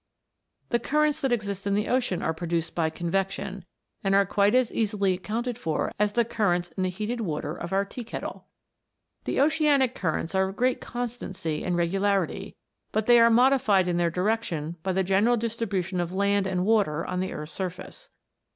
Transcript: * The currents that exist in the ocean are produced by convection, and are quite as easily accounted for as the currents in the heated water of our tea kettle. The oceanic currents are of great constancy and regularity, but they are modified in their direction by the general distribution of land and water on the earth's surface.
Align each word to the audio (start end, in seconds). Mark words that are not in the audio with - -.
* 0.37 0.69
The 0.71 0.79
currents 0.79 1.21
that 1.21 1.31
exist 1.31 1.67
in 1.67 1.75
the 1.75 1.87
ocean 1.87 2.23
are 2.23 2.33
produced 2.33 2.73
by 2.73 2.89
convection, 2.89 3.65
and 4.03 4.15
are 4.15 4.25
quite 4.25 4.55
as 4.55 4.73
easily 4.73 5.13
accounted 5.13 5.59
for 5.59 5.91
as 5.99 6.13
the 6.13 6.25
currents 6.25 6.71
in 6.71 6.81
the 6.81 6.89
heated 6.89 7.21
water 7.21 7.53
of 7.55 7.71
our 7.71 7.85
tea 7.85 8.03
kettle. 8.03 8.47
The 9.25 9.39
oceanic 9.39 9.93
currents 9.93 10.33
are 10.33 10.49
of 10.49 10.55
great 10.55 10.81
constancy 10.81 11.63
and 11.63 11.77
regularity, 11.77 12.55
but 12.91 13.05
they 13.05 13.19
are 13.19 13.29
modified 13.29 13.87
in 13.87 13.97
their 13.97 14.09
direction 14.09 14.75
by 14.81 14.93
the 14.93 15.03
general 15.03 15.37
distribution 15.37 15.99
of 16.01 16.11
land 16.11 16.47
and 16.47 16.65
water 16.65 17.05
on 17.05 17.19
the 17.19 17.31
earth's 17.31 17.51
surface. 17.53 18.09